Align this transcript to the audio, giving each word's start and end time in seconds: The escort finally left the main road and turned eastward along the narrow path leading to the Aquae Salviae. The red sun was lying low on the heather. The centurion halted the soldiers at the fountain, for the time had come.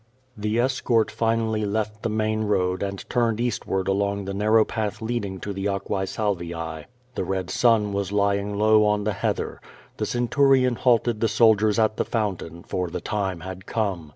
The 0.35 0.57
escort 0.59 1.11
finally 1.11 1.63
left 1.63 2.01
the 2.01 2.09
main 2.09 2.45
road 2.45 2.81
and 2.81 3.07
turned 3.07 3.39
eastward 3.39 3.87
along 3.87 4.25
the 4.25 4.33
narrow 4.33 4.65
path 4.65 4.99
leading 4.99 5.39
to 5.41 5.53
the 5.53 5.65
Aquae 5.67 6.05
Salviae. 6.07 6.85
The 7.13 7.23
red 7.23 7.51
sun 7.51 7.93
was 7.93 8.11
lying 8.11 8.57
low 8.57 8.83
on 8.83 9.03
the 9.03 9.13
heather. 9.13 9.61
The 9.97 10.07
centurion 10.07 10.73
halted 10.73 11.19
the 11.19 11.27
soldiers 11.29 11.77
at 11.77 11.97
the 11.97 12.03
fountain, 12.03 12.63
for 12.63 12.89
the 12.89 12.99
time 12.99 13.41
had 13.41 13.67
come. 13.67 14.09